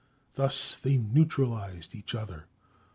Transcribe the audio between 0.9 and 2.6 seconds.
neutralized each other.